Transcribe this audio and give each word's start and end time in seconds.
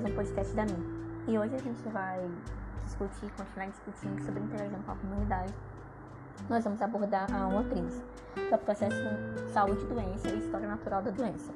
mais 0.00 0.12
um 0.12 0.14
podcast 0.14 0.54
da 0.54 0.64
mim. 0.64 0.86
E 1.26 1.36
hoje 1.36 1.56
a 1.56 1.58
gente 1.58 1.82
vai 1.88 2.24
discutir, 2.84 3.32
continuar 3.32 3.66
discutindo 3.66 4.24
sobre 4.24 4.40
interação 4.40 4.80
com 4.82 4.92
a 4.92 4.94
comunidade. 4.94 5.52
Nós 6.48 6.62
vamos 6.62 6.80
abordar 6.80 7.26
a 7.34 7.48
uma 7.48 7.64
crise, 7.64 8.00
que 8.32 8.54
é 8.54 8.54
o 8.54 8.58
processo 8.58 8.94
de 8.94 9.50
saúde, 9.50 9.84
doença 9.86 10.28
e 10.28 10.38
história 10.38 10.68
natural 10.68 11.02
da 11.02 11.10
doença. 11.10 11.50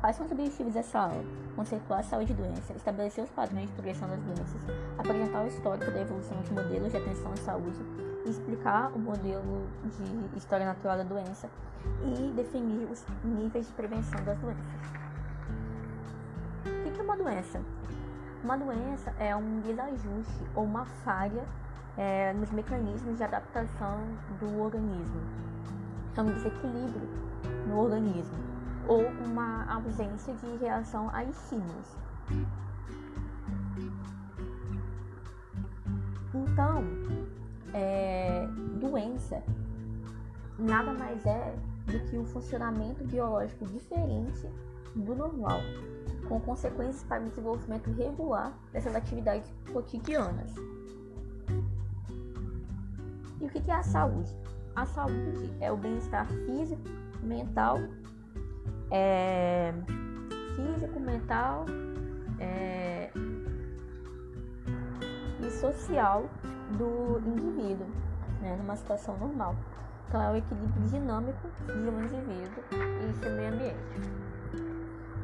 Quais 0.00 0.16
são 0.16 0.26
os 0.26 0.32
objetivos 0.32 0.74
dessa 0.74 0.98
aula? 0.98 1.24
Conceituar 1.54 2.00
a 2.00 2.02
saúde 2.02 2.32
e 2.32 2.34
doença, 2.34 2.72
estabelecer 2.72 3.22
os 3.22 3.30
padrões 3.30 3.68
de 3.68 3.72
progressão 3.74 4.08
das 4.08 4.20
doenças, 4.22 4.60
apresentar 4.98 5.44
o 5.44 5.46
histórico 5.46 5.92
da 5.92 6.00
evolução 6.00 6.42
de 6.42 6.52
modelos 6.52 6.90
de 6.90 6.98
atenção 6.98 7.30
à 7.32 7.36
saúde, 7.36 7.78
explicar 8.28 8.90
o 8.92 8.98
modelo 8.98 9.68
de 10.32 10.36
história 10.36 10.66
natural 10.66 10.96
da 10.96 11.04
doença 11.04 11.48
e 12.02 12.32
definir 12.32 12.90
os 12.90 13.04
níveis 13.22 13.68
de 13.68 13.72
prevenção 13.74 14.24
das 14.24 14.36
doenças 14.38 15.06
uma 17.16 17.30
doença? 17.30 17.60
Uma 18.44 18.58
doença 18.58 19.10
é 19.18 19.34
um 19.34 19.60
desajuste 19.60 20.44
ou 20.54 20.64
uma 20.64 20.84
falha 20.84 21.44
é, 21.96 22.32
nos 22.34 22.50
mecanismos 22.50 23.16
de 23.16 23.24
adaptação 23.24 23.98
do 24.38 24.60
organismo. 24.60 25.20
É 26.16 26.20
um 26.20 26.26
desequilíbrio 26.26 27.08
no 27.66 27.78
organismo 27.78 28.36
ou 28.86 29.02
uma 29.24 29.66
ausência 29.72 30.34
de 30.34 30.56
reação 30.58 31.10
a 31.12 31.24
estímulos. 31.24 31.96
Então, 36.34 36.84
é, 37.72 38.46
doença 38.78 39.42
nada 40.58 40.92
mais 40.92 41.24
é 41.26 41.54
do 41.86 41.98
que 42.10 42.18
um 42.18 42.24
funcionamento 42.26 43.04
biológico 43.04 43.64
diferente 43.66 44.48
do 44.94 45.14
normal 45.14 45.60
com 46.28 46.40
consequências 46.40 47.02
para 47.04 47.22
o 47.22 47.28
desenvolvimento 47.28 47.90
regular 47.92 48.52
dessas 48.72 48.94
atividades 48.94 49.52
cotidianas. 49.72 50.54
E 53.40 53.44
o 53.44 53.48
que 53.48 53.70
é 53.70 53.74
a 53.74 53.82
saúde? 53.82 54.34
A 54.74 54.84
saúde 54.86 55.50
é 55.60 55.70
o 55.70 55.76
bem-estar 55.76 56.26
físico, 56.26 56.82
mental, 57.22 57.78
é, 58.90 59.72
físico, 60.54 61.00
mental 61.00 61.64
é, 62.38 63.10
e 65.40 65.50
social 65.50 66.28
do 66.76 67.20
indivíduo, 67.26 67.86
né, 68.40 68.56
numa 68.56 68.76
situação 68.76 69.16
normal. 69.18 69.54
Então 70.08 70.22
é 70.22 70.30
o 70.30 70.36
equilíbrio 70.36 70.88
dinâmico 70.88 71.48
de 71.66 71.72
um 71.72 72.00
indivíduo 72.00 72.64
e 72.72 73.14
seu 73.14 73.32
meio 73.32 73.52
ambiente. 73.52 74.25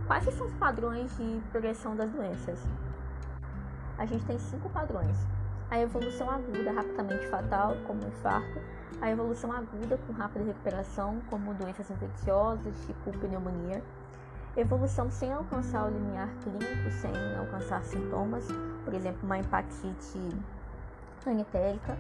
Quais 0.06 0.24
são 0.34 0.46
os 0.46 0.52
padrões 0.54 1.16
de 1.16 1.40
progressão 1.50 1.94
das 1.94 2.10
doenças? 2.10 2.58
A 3.96 4.04
gente 4.04 4.24
tem 4.24 4.36
cinco 4.36 4.68
padrões. 4.68 5.16
A 5.70 5.78
evolução 5.78 6.28
aguda, 6.28 6.72
rapidamente 6.72 7.26
fatal, 7.28 7.76
como 7.86 8.04
infarto. 8.06 8.60
A 9.00 9.10
evolução 9.10 9.52
aguda, 9.52 9.96
com 10.06 10.12
rápida 10.12 10.44
recuperação, 10.44 11.22
como 11.30 11.54
doenças 11.54 11.88
infecciosas, 11.88 12.74
tipo 12.84 13.16
pneumonia. 13.18 13.82
Evolução 14.56 15.08
sem 15.08 15.32
alcançar 15.32 15.86
o 15.86 15.90
limiar 15.90 16.28
clínico, 16.42 16.90
sem 16.90 17.12
alcançar 17.38 17.82
sintomas, 17.84 18.46
por 18.84 18.92
exemplo, 18.92 19.20
uma 19.22 19.38
hepatite 19.38 20.18
anitérica. 21.24 21.96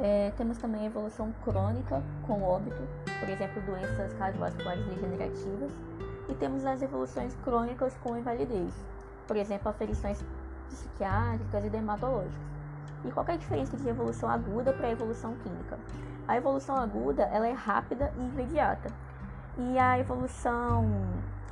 É, 0.00 0.32
temos 0.36 0.58
também 0.58 0.82
a 0.82 0.86
evolução 0.86 1.32
crônica, 1.44 2.02
com 2.26 2.42
óbito, 2.42 2.82
por 3.20 3.28
exemplo, 3.28 3.60
doenças 3.62 4.12
cardiovasculares 4.14 4.84
degenerativas 4.86 5.70
e 6.28 6.34
temos 6.34 6.64
as 6.64 6.82
evoluções 6.82 7.34
crônicas 7.44 7.96
com 8.02 8.16
invalidez, 8.16 8.72
por 9.26 9.36
exemplo, 9.36 9.68
aferições 9.68 10.22
psiquiátricas 10.68 11.64
e 11.64 11.70
dermatológicas. 11.70 12.48
E 13.04 13.10
qual 13.10 13.24
é 13.28 13.32
a 13.32 13.36
diferença 13.36 13.76
de 13.76 13.88
evolução 13.88 14.28
aguda 14.28 14.72
para 14.72 14.88
a 14.88 14.90
evolução 14.90 15.34
clínica? 15.36 15.78
A 16.26 16.36
evolução 16.36 16.76
aguda 16.76 17.22
ela 17.24 17.46
é 17.46 17.52
rápida 17.52 18.12
e 18.18 18.20
imediata. 18.20 18.90
E 19.56 19.78
a 19.78 19.98
evolução 19.98 20.84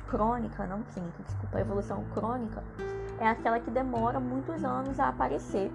crônica, 0.07 0.65
não 0.65 0.83
clínica, 0.83 1.23
desculpa, 1.23 1.57
a 1.57 1.61
evolução 1.61 2.03
crônica 2.13 2.63
é 3.19 3.27
aquela 3.27 3.59
que 3.59 3.71
demora 3.71 4.19
muitos 4.19 4.63
anos 4.63 4.99
a 4.99 5.09
aparecer, 5.09 5.71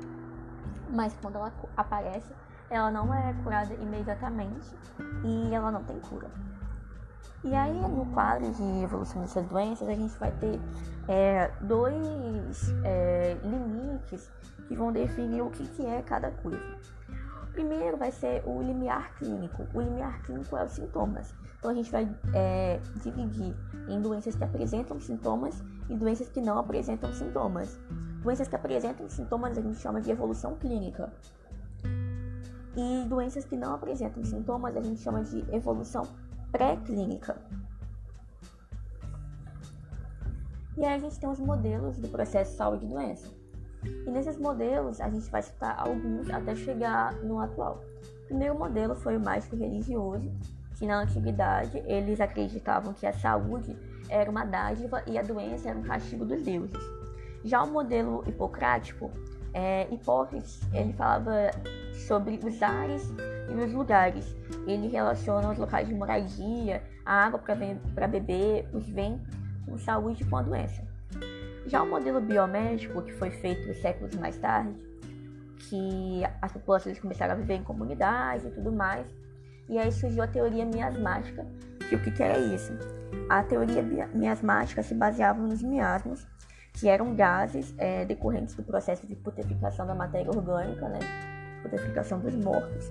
mas 0.88 1.14
quando 1.20 1.36
ela 1.36 1.52
aparece, 1.76 2.32
ela 2.70 2.91
não 2.91 3.12
é 3.12 3.34
curada 3.42 3.74
imediatamente 3.74 4.74
e 5.24 5.54
ela 5.54 5.70
não 5.70 5.82
tem 5.84 5.98
cura. 6.00 6.30
E 7.44 7.55
aí, 7.55 7.81
no 7.81 8.06
quadro 8.06 8.49
de 8.53 8.84
evolução 8.84 9.21
dessas 9.21 9.44
doenças, 9.47 9.88
a 9.88 9.94
gente 9.94 10.16
vai 10.19 10.31
ter 10.33 10.60
é, 11.09 11.50
dois 11.60 12.72
é, 12.84 13.37
limites 13.43 14.31
que 14.69 14.77
vão 14.77 14.93
definir 14.93 15.43
o 15.43 15.50
que, 15.50 15.66
que 15.66 15.84
é 15.84 16.03
cada 16.03 16.31
coisa. 16.31 16.62
O 17.43 17.53
primeiro 17.53 17.97
vai 17.97 18.12
ser 18.12 18.43
o 18.47 18.62
limiar 18.62 19.15
clínico. 19.16 19.66
O 19.75 19.81
limiar 19.81 20.22
clínico 20.22 20.56
é 20.56 20.65
os 20.65 20.72
sintomas. 20.72 21.34
Então, 21.59 21.71
a 21.71 21.75
gente 21.75 21.91
vai 21.91 22.09
é, 22.33 22.81
dividir 23.03 23.54
em 23.89 24.00
doenças 24.00 24.37
que 24.37 24.44
apresentam 24.44 25.00
sintomas 25.00 25.62
e 25.89 25.97
doenças 25.97 26.28
que 26.28 26.41
não 26.41 26.59
apresentam 26.59 27.12
sintomas. 27.12 27.78
Doenças 28.22 28.47
que 28.47 28.54
apresentam 28.54 29.09
sintomas 29.09 29.59
a 29.59 29.60
gente 29.60 29.78
chama 29.78 30.00
de 30.00 30.12
evolução 30.12 30.54
clínica. 30.56 31.12
E 32.77 33.04
doenças 33.09 33.44
que 33.44 33.56
não 33.56 33.75
apresentam 33.75 34.25
sintomas 34.25 34.77
a 34.77 34.81
gente 34.81 35.00
chama 35.00 35.22
de 35.22 35.44
evolução 35.54 36.06
pré-clínica. 36.52 37.36
E 40.76 40.84
aí 40.84 40.94
a 40.94 40.98
gente 40.98 41.18
tem 41.18 41.28
os 41.28 41.40
modelos 41.40 41.98
do 41.98 42.08
processo 42.08 42.56
saúde 42.56 42.84
e 42.84 42.88
doença. 42.88 43.28
E 43.84 44.10
nesses 44.10 44.36
modelos 44.38 45.00
a 45.00 45.08
gente 45.10 45.28
vai 45.30 45.42
citar 45.42 45.74
alguns 45.78 46.30
até 46.30 46.54
chegar 46.54 47.14
no 47.16 47.41
atual. 47.41 47.82
O 48.24 48.26
primeiro 48.26 48.58
modelo 48.58 48.94
foi 48.94 49.16
o 49.16 49.20
mágico 49.20 49.56
religioso, 49.56 50.30
que 50.76 50.86
na 50.86 51.02
antiguidade 51.02 51.82
eles 51.86 52.20
acreditavam 52.20 52.92
que 52.92 53.06
a 53.06 53.12
saúde 53.12 53.76
era 54.08 54.30
uma 54.30 54.44
dádiva 54.44 55.02
e 55.06 55.18
a 55.18 55.22
doença 55.22 55.70
era 55.70 55.78
um 55.78 55.82
castigo 55.82 56.24
dos 56.24 56.42
deuses. 56.42 56.80
Já 57.44 57.62
o 57.62 57.70
modelo 57.70 58.22
hipocrático, 58.26 59.10
é, 59.52 59.86
Hipócrates, 59.92 60.60
ele 60.72 60.92
falava 60.92 61.50
sobre 62.06 62.38
os 62.42 62.62
ares 62.62 63.12
e 63.60 63.64
os 63.64 63.72
lugares. 63.72 64.36
Ele 64.66 64.88
relaciona 64.88 65.50
os 65.50 65.58
locais 65.58 65.88
de 65.88 65.94
moradia, 65.94 66.82
a 67.04 67.26
água 67.26 67.40
para 67.94 68.08
beber, 68.08 68.68
os 68.72 68.88
ventos, 68.88 69.28
com 69.66 69.78
saúde 69.78 70.22
e 70.22 70.26
com 70.26 70.36
a 70.36 70.42
doença. 70.42 70.82
Já 71.66 71.82
o 71.82 71.88
modelo 71.88 72.20
biomédico, 72.20 73.02
que 73.02 73.12
foi 73.12 73.30
feito 73.30 73.72
séculos 73.80 74.14
mais 74.16 74.36
tarde, 74.38 74.74
que 75.68 76.22
as 76.41 76.52
populações 76.52 76.98
começaram 76.98 77.34
a 77.34 77.36
viver 77.36 77.54
em 77.54 77.62
comunidades 77.62 78.44
e 78.46 78.50
tudo 78.50 78.72
mais, 78.72 79.06
e 79.68 79.78
aí 79.78 79.92
surgiu 79.92 80.22
a 80.22 80.26
teoria 80.26 80.64
miasmática, 80.64 81.46
que 81.88 81.94
o 81.94 82.02
que, 82.02 82.10
que 82.10 82.22
era 82.22 82.38
isso? 82.38 82.72
A 83.28 83.42
teoria 83.42 83.82
miasmática 84.14 84.82
se 84.82 84.94
baseava 84.94 85.41
nos 85.41 85.62
miasmos, 85.62 86.26
que 86.74 86.88
eram 86.88 87.14
gases 87.14 87.74
é, 87.78 88.04
decorrentes 88.04 88.54
do 88.54 88.62
processo 88.62 89.06
de 89.06 89.14
putreficação 89.14 89.86
da 89.86 89.94
matéria 89.94 90.30
orgânica, 90.30 90.88
né? 90.88 90.98
Putreficação 91.62 92.20
dos 92.20 92.34
mortos. 92.34 92.88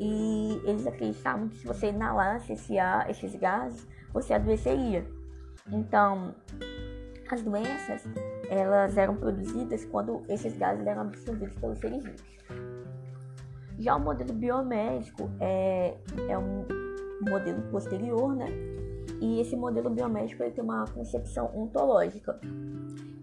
E 0.00 0.60
eles 0.64 0.86
acreditavam 0.86 1.48
que 1.48 1.58
se 1.58 1.66
você 1.66 1.88
inalasse 1.88 2.52
esse 2.52 2.78
ar, 2.78 3.08
esses 3.10 3.34
gases, 3.36 3.86
você 4.12 4.34
adoeceria. 4.34 5.06
Então, 5.70 6.34
as 7.30 7.42
doenças, 7.42 8.04
elas 8.48 8.96
eram 8.96 9.16
produzidas 9.16 9.84
quando 9.84 10.22
esses 10.28 10.56
gases 10.56 10.86
eram 10.86 11.02
absorvidos 11.02 11.54
pelos 11.56 11.78
seres 11.78 12.02
vivos. 12.02 12.38
Já 13.78 13.96
o 13.96 14.00
modelo 14.00 14.32
biomédico 14.32 15.30
é, 15.38 15.96
é 16.28 16.38
um 16.38 16.66
modelo 17.28 17.62
posterior, 17.70 18.34
né? 18.34 18.46
E 19.20 19.40
esse 19.40 19.56
modelo 19.56 19.90
biomédico 19.90 20.42
ele 20.42 20.52
tem 20.52 20.64
uma 20.64 20.84
concepção 20.86 21.50
ontológica 21.54 22.38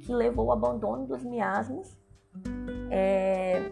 que 0.02 0.14
levou 0.14 0.52
ao 0.52 0.58
abandono 0.58 1.08
dos 1.08 1.24
miasmos 1.24 1.98
é, 2.92 3.72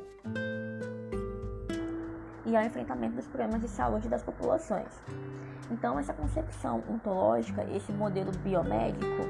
e 2.46 2.56
ao 2.56 2.64
enfrentamento 2.64 3.16
dos 3.16 3.28
problemas 3.28 3.62
de 3.62 3.68
saúde 3.68 4.10
das 4.10 4.24
populações. 4.24 4.90
Então, 5.72 5.98
essa 5.98 6.14
concepção 6.14 6.84
ontológica, 6.90 7.64
esse 7.74 7.92
modelo 7.92 8.32
biomédico, 8.44 9.24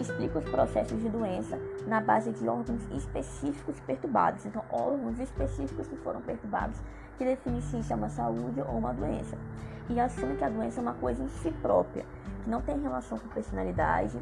explica 0.00 0.38
os 0.38 0.44
processos 0.44 1.00
de 1.00 1.08
doença 1.08 1.58
na 1.86 2.00
base 2.00 2.30
de 2.32 2.48
órgãos 2.48 2.82
específicos 2.92 3.80
perturbados. 3.80 4.46
Então, 4.46 4.62
órgãos 4.70 5.18
específicos 5.18 5.88
que 5.88 5.96
foram 5.96 6.20
perturbados, 6.20 6.80
que 7.16 7.24
definem 7.24 7.60
se 7.60 7.78
isso 7.78 7.92
é 7.92 7.96
uma 7.96 8.08
saúde 8.08 8.60
ou 8.60 8.78
uma 8.78 8.92
doença. 8.92 9.36
E 9.88 9.98
assume 9.98 10.36
que 10.36 10.44
a 10.44 10.48
doença 10.48 10.80
é 10.80 10.82
uma 10.82 10.94
coisa 10.94 11.22
em 11.22 11.28
si 11.28 11.50
própria, 11.62 12.04
que 12.44 12.50
não 12.50 12.60
tem 12.60 12.80
relação 12.80 13.18
com 13.18 13.28
personalidade, 13.28 14.18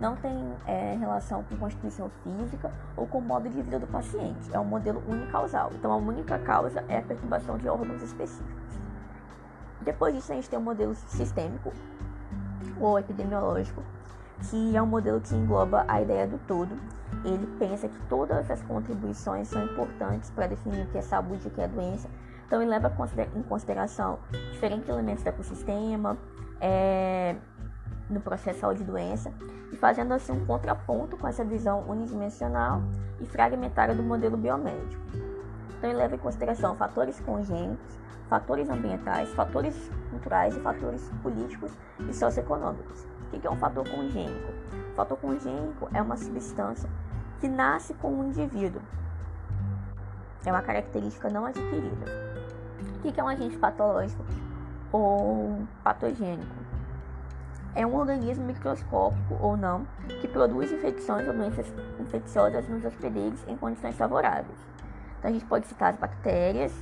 não 0.00 0.16
tem 0.16 0.34
é, 0.66 0.96
relação 0.98 1.44
com 1.44 1.56
constituição 1.56 2.10
física 2.24 2.72
ou 2.96 3.06
com 3.06 3.18
o 3.18 3.22
modo 3.22 3.48
de 3.48 3.60
vida 3.60 3.78
do 3.78 3.86
paciente. 3.86 4.48
É 4.52 4.58
um 4.58 4.64
modelo 4.64 5.02
unicausal. 5.06 5.70
Então, 5.74 5.92
a 5.92 5.96
única 5.96 6.38
causa 6.38 6.82
é 6.88 6.98
a 6.98 7.02
perturbação 7.02 7.58
de 7.58 7.68
órgãos 7.68 8.02
específicos. 8.02 8.80
Depois 9.82 10.14
disso, 10.14 10.32
a 10.32 10.34
gente 10.34 10.48
tem 10.48 10.58
o 10.58 10.62
um 10.62 10.64
modelo 10.64 10.94
sistêmico 10.94 11.72
ou 12.80 12.98
epidemiológico, 12.98 13.82
que 14.48 14.74
é 14.74 14.80
um 14.80 14.86
modelo 14.86 15.20
que 15.20 15.34
engloba 15.34 15.84
a 15.86 16.00
ideia 16.00 16.26
do 16.26 16.38
todo. 16.46 16.74
Ele 17.22 17.46
pensa 17.58 17.86
que 17.86 17.98
todas 18.08 18.50
as 18.50 18.62
contribuições 18.62 19.48
são 19.48 19.62
importantes 19.64 20.30
para 20.30 20.46
definir 20.46 20.86
o 20.86 20.86
que 20.86 20.98
é 20.98 21.02
saúde 21.02 21.42
e 21.44 21.48
o 21.48 21.50
que 21.50 21.60
é 21.60 21.68
doença. 21.68 22.08
Então, 22.46 22.62
ele 22.62 22.70
leva 22.70 22.92
em 23.36 23.42
consideração 23.42 24.18
diferentes 24.50 24.88
elementos 24.88 25.22
do 25.22 25.28
ecossistema 25.28 26.16
é, 26.60 27.36
no 28.10 28.20
processo 28.20 28.60
saúde 28.60 28.82
e 28.82 28.84
doença, 28.84 29.32
e 29.72 29.76
fazendo 29.76 30.12
assim 30.12 30.32
um 30.32 30.44
contraponto 30.44 31.16
com 31.16 31.26
essa 31.26 31.44
visão 31.44 31.84
unidimensional 31.88 32.82
e 33.20 33.26
fragmentária 33.26 33.94
do 33.94 34.02
modelo 34.02 34.36
biomédico. 34.36 35.02
Então, 35.78 35.88
ele 35.88 35.98
leva 35.98 36.16
em 36.16 36.18
consideração 36.18 36.76
fatores 36.76 37.20
congênitos, 37.20 37.98
fatores 38.28 38.68
ambientais, 38.68 39.32
fatores 39.32 39.90
culturais 40.10 40.56
e 40.56 40.60
fatores 40.60 41.10
políticos 41.22 41.72
e 42.08 42.12
socioeconômicos. 42.12 43.06
O 43.32 43.38
que 43.38 43.46
é 43.46 43.50
um 43.50 43.56
fator 43.56 43.88
congênico? 43.88 44.52
O 44.92 44.94
fator 44.94 45.16
congênico 45.16 45.88
é 45.94 46.02
uma 46.02 46.16
substância 46.16 46.88
que 47.40 47.48
nasce 47.48 47.94
com 47.94 48.12
o 48.12 48.24
indivíduo. 48.24 48.82
É 50.44 50.50
uma 50.50 50.62
característica 50.62 51.30
não 51.30 51.46
adquirida. 51.46 52.06
O 52.96 53.00
que 53.00 53.18
é 53.18 53.24
um 53.24 53.28
agente 53.28 53.56
patológico 53.56 54.22
ou 54.92 55.66
patogênico? 55.82 56.59
É 57.74 57.86
um 57.86 57.94
organismo 57.94 58.44
microscópico 58.44 59.38
ou 59.40 59.56
não 59.56 59.86
que 60.20 60.28
produz 60.28 60.72
infecções 60.72 61.26
ou 61.26 61.34
doenças 61.34 61.66
infecciosas 62.00 62.68
nos 62.68 62.84
hospedeiros 62.84 63.40
em 63.46 63.56
condições 63.56 63.96
favoráveis. 63.96 64.58
Então 65.18 65.30
a 65.30 65.32
gente 65.32 65.44
pode 65.44 65.66
citar 65.66 65.92
as 65.92 65.98
bactérias 65.98 66.72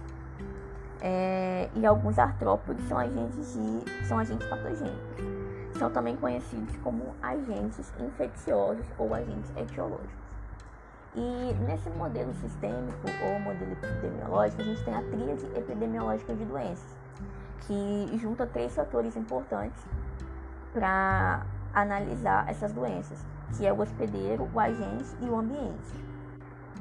é, 1.01 1.69
e 1.75 1.85
alguns 1.85 2.19
artrópodes 2.19 2.87
são 2.89 2.99
agentes, 2.99 3.55
de, 3.55 4.07
são 4.07 4.19
agentes 4.19 4.47
patogênicos 4.49 5.39
são 5.79 5.91
também 5.91 6.17
conhecidos 6.17 6.77
como 6.79 7.15
agentes 7.23 7.93
infecciosos 8.01 8.85
ou 8.99 9.15
agentes 9.15 9.51
etiológicos. 9.57 10.29
E 11.15 11.55
nesse 11.67 11.89
modelo 11.91 12.35
sistêmico 12.35 13.09
ou 13.25 13.41
modelo 13.41 13.73
epidemiológico, 13.73 14.61
a 14.61 14.65
gente 14.65 14.85
tem 14.85 14.95
a 14.95 15.03
tríade 15.03 15.47
epidemiológica 15.57 16.35
de 16.35 16.45
doenças, 16.45 16.97
que 17.61 18.19
junta 18.19 18.47
três 18.47 18.75
fatores 18.75 19.17
importantes 19.17 19.83
para 20.73 21.43
analisar 21.75 22.49
essas 22.49 22.73
doenças, 22.73 23.25
que 23.57 23.67
é 23.67 23.73
o 23.73 23.81
hospedeiro, 23.81 24.49
o 24.53 24.61
agente 24.61 25.17
e 25.21 25.27
o 25.27 25.39
ambiente. 25.39 26.09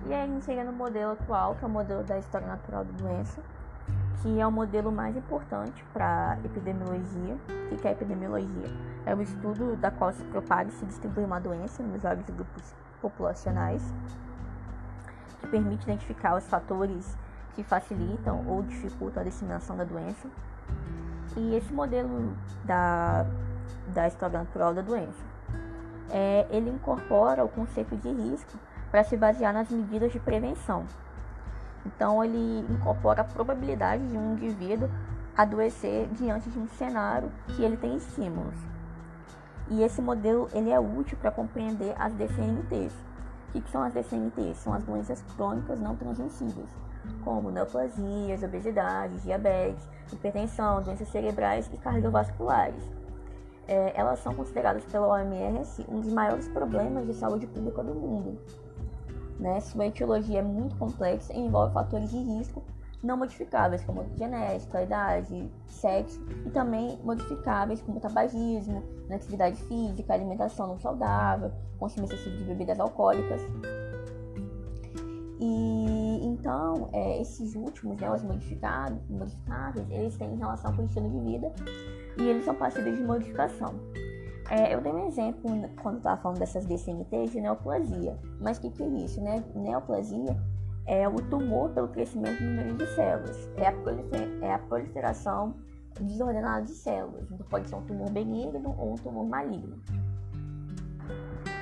E 0.06 0.14
aí 0.14 0.24
a 0.24 0.28
gente 0.28 0.46
chega 0.46 0.64
no 0.64 0.72
modelo 0.72 1.14
atual, 1.14 1.56
que 1.56 1.66
é 1.66 1.68
o 1.68 1.72
modelo 1.72 2.04
da 2.04 2.18
história 2.18 2.48
natural 2.48 2.86
da 2.86 2.92
doença, 2.92 3.42
que 4.22 4.40
é 4.40 4.48
o 4.48 4.52
modelo 4.52 4.92
mais 4.92 5.16
importante 5.16 5.84
para 5.94 6.38
epidemiologia. 6.44 7.38
O 7.72 7.78
que 7.78 7.88
é 7.88 7.92
epidemiologia? 7.92 8.68
É 9.06 9.14
o 9.14 9.22
estudo 9.22 9.76
da 9.76 9.92
qual 9.92 10.12
se 10.12 10.24
propaga 10.26 10.70
e 10.70 10.74
se 10.74 10.86
distribui 10.86 11.24
uma 11.24 11.40
doença 11.40 11.84
nos 11.84 12.02
vários 12.02 12.26
grupos 12.30 12.74
populacionais, 13.02 13.84
que 15.40 15.48
permite 15.48 15.84
identificar 15.84 16.36
os 16.36 16.48
fatores 16.48 17.18
que 17.56 17.64
facilitam 17.64 18.46
ou 18.48 18.64
dificultam 18.64 19.22
a 19.22 19.26
disseminação 19.26 19.76
da 19.76 19.84
doença. 19.84 20.28
E 21.36 21.56
esse 21.56 21.74
modelo 21.74 22.36
da, 22.66 23.26
da 23.88 24.08
história 24.08 24.40
natural 24.40 24.74
da 24.74 24.82
doença, 24.82 25.24
é, 26.10 26.46
ele 26.50 26.70
incorpora 26.70 27.44
o 27.44 27.50
conceito 27.50 27.96
de 27.96 28.10
risco 28.10 28.58
para 28.90 29.04
se 29.04 29.18
basear 29.18 29.54
nas 29.54 29.70
medidas 29.70 30.12
de 30.12 30.20
prevenção. 30.20 30.86
Então 31.86 32.24
ele 32.24 32.66
incorpora 32.70 33.22
a 33.22 33.26
probabilidade 33.26 34.06
de 34.08 34.18
um 34.18 34.34
indivíduo 34.34 34.90
adoecer 35.36 36.08
diante 36.14 36.50
de 36.50 36.58
um 36.58 36.68
cenário 36.68 37.32
que 37.48 37.64
ele 37.64 37.78
tem 37.78 37.96
estímulos. 37.96 38.56
E 39.70 39.84
esse 39.84 40.02
modelo 40.02 40.50
ele 40.54 40.72
é 40.72 40.80
útil 40.80 41.18
para 41.18 41.32
compreender 41.32 41.94
as 41.98 42.14
DCNTs. 42.14 42.94
O 43.50 43.62
que, 43.62 43.72
são 43.72 43.82
as 43.82 43.94
DCNTs? 43.94 44.58
São 44.58 44.74
as 44.74 44.84
doenças 44.84 45.24
crônicas 45.36 45.80
não 45.80 45.96
transmissíveis, 45.96 46.70
como 47.24 47.50
neoplasias, 47.50 48.44
obesidade, 48.44 49.20
diabetes, 49.22 49.88
hipertensão, 50.12 50.82
doenças 50.82 51.08
cerebrais 51.10 51.70
e 51.74 51.78
cardiovasculares. 51.78 52.97
É, 53.68 53.92
elas 54.00 54.20
são 54.20 54.34
consideradas 54.34 54.86
pela 54.86 55.08
OMS 55.08 55.86
um 55.90 56.00
dos 56.00 56.12
maiores 56.14 56.48
problemas 56.48 57.06
de 57.06 57.14
saúde 57.14 57.46
pública 57.48 57.84
do 57.84 57.94
mundo. 57.94 58.40
Né? 59.40 59.60
Sua 59.60 59.88
etiologia 59.88 60.40
é 60.40 60.42
muito 60.42 60.76
complexa 60.78 61.34
e 61.34 61.40
envolve 61.40 61.74
fatores 61.74 62.10
de 62.10 62.18
risco 62.18 62.64
não 63.04 63.18
modificáveis, 63.18 63.84
como 63.84 64.06
genética, 64.18 64.82
idade, 64.82 65.50
sexo, 65.68 66.20
e 66.46 66.50
também 66.50 67.00
modificáveis, 67.04 67.82
como 67.82 68.00
tabagismo, 68.00 68.84
atividade 69.10 69.62
física, 69.64 70.14
alimentação 70.14 70.68
não 70.68 70.80
saudável, 70.80 71.52
consumo 71.78 72.06
excessivo 72.06 72.38
de 72.38 72.44
bebidas 72.46 72.80
alcoólicas. 72.80 73.42
E 75.40 76.20
então, 76.24 76.90
é, 76.92 77.22
esses 77.22 77.56
últimos, 77.56 78.00
né, 78.02 78.12
os 78.12 78.24
modificáveis, 78.24 79.00
eles 79.90 80.18
têm 80.18 80.36
relação 80.36 80.76
com 80.76 80.82
o 80.82 80.86
estilo 80.86 81.10
de 81.10 81.20
vida 81.20 81.54
e 82.20 82.24
eles 82.24 82.46
são 82.46 82.56
passíveis 82.56 82.98
de 82.98 83.04
modificação. 83.04 83.76
É, 84.50 84.74
eu 84.74 84.82
dei 84.82 84.92
um 84.92 85.08
exemplo 85.08 85.52
quando 85.82 85.98
estava 85.98 86.22
falando 86.22 86.40
dessas 86.40 86.66
DCMTs 86.66 87.32
de 87.32 87.42
neoplasia. 87.42 88.18
Mas 88.40 88.58
o 88.58 88.62
que, 88.62 88.70
que 88.72 88.84
é 88.84 88.88
isso? 88.88 89.22
Né? 89.22 89.44
Neoplasia 89.54 90.38
é 90.86 91.08
o 91.08 91.16
tumor 91.16 91.70
pelo 91.72 91.90
crescimento 91.90 92.40
do 92.40 92.46
número 92.46 92.76
de 92.76 92.88
células. 92.96 93.50
É 93.58 93.68
a, 93.68 93.74
prolifer 93.74 94.30
é 94.42 94.54
a 94.54 94.60
proliferação 94.60 95.56
desordenada 96.00 96.66
de 96.66 96.72
células. 96.72 97.30
Então 97.30 97.46
pode 97.48 97.70
ser 97.70 97.76
um 97.76 97.82
tumor 97.82 98.10
benigno 98.10 98.74
ou 98.78 98.94
um 98.94 98.96
tumor 98.96 99.28
maligno. 99.28 99.78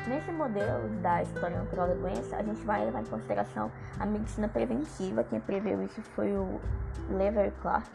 Nesse 0.08 0.32
modelo 0.32 0.88
da 1.02 1.24
história 1.24 1.58
natural 1.58 1.88
da 1.88 1.96
doença, 1.96 2.38
a 2.38 2.44
gente 2.44 2.64
vai 2.64 2.86
levar 2.86 3.02
em 3.02 3.06
consideração 3.06 3.72
a 4.00 4.06
medicina 4.06 4.48
preventiva. 4.48 5.24
Quem 5.24 5.40
preveu 5.40 5.82
isso 5.82 6.00
foi 6.02 6.32
o 6.32 6.62
Lever 7.10 7.52
Clark, 7.62 7.90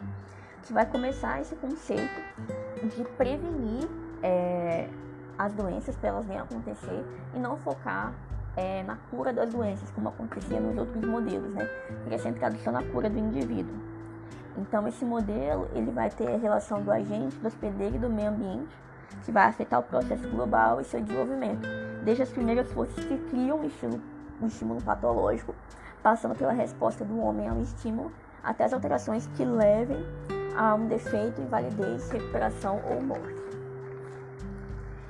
que 0.63 0.73
vai 0.73 0.85
começar 0.85 1.41
esse 1.41 1.55
conceito 1.55 2.21
de 2.83 3.03
prevenir 3.17 3.87
é, 4.21 4.87
as 5.37 5.53
doenças 5.53 5.95
para 5.95 6.09
elas 6.09 6.27
nem 6.27 6.39
acontecer 6.39 7.03
e 7.33 7.39
não 7.39 7.57
focar 7.57 8.13
é, 8.55 8.83
na 8.83 8.97
cura 9.09 9.31
das 9.31 9.49
doenças, 9.49 9.89
como 9.91 10.09
acontecia 10.09 10.59
nos 10.59 10.77
outros 10.77 11.03
modelos, 11.03 11.53
né? 11.53 11.65
Porque 12.01 12.15
é 12.15 12.17
sempre 12.17 12.39
tradução 12.39 12.73
na 12.73 12.83
cura 12.83 13.09
do 13.09 13.17
indivíduo. 13.17 13.73
Então, 14.57 14.87
esse 14.87 15.05
modelo 15.05 15.69
ele 15.73 15.91
vai 15.91 16.09
ter 16.09 16.27
a 16.27 16.37
relação 16.37 16.81
do 16.81 16.91
agente, 16.91 17.37
do 17.37 17.47
hospedeiro 17.47 17.95
e 17.95 17.99
do 17.99 18.09
meio 18.09 18.29
ambiente, 18.29 18.75
que 19.23 19.31
vai 19.31 19.45
afetar 19.45 19.79
o 19.79 19.83
processo 19.83 20.27
global 20.29 20.81
e 20.81 20.83
seu 20.83 21.01
desenvolvimento, 21.01 21.67
desde 22.03 22.23
as 22.23 22.29
primeiras 22.29 22.71
forças 22.71 23.03
que 23.05 23.17
criam 23.29 23.61
o 23.61 23.65
estímulo, 23.65 24.01
o 24.41 24.45
estímulo 24.45 24.81
patológico, 24.81 25.55
passando 26.03 26.35
pela 26.35 26.51
resposta 26.51 27.05
do 27.05 27.19
homem 27.19 27.47
ao 27.47 27.59
estímulo, 27.61 28.11
até 28.43 28.65
as 28.65 28.73
alterações 28.73 29.27
que 29.35 29.45
levem 29.45 30.03
a 30.55 30.75
um 30.75 30.87
defeito, 30.87 31.41
invalidez, 31.41 32.09
recuperação 32.09 32.81
ou 32.89 33.01
morte. 33.01 33.41